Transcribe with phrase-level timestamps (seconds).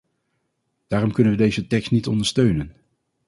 [0.87, 2.75] Daarom kunnen we deze tekst niet ondersteunen.